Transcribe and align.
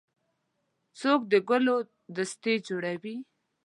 څوک 0.99 1.21
د 1.31 1.33
ګلو 1.49 1.75
دستې 2.15 2.53
جوړوي. 2.67 3.15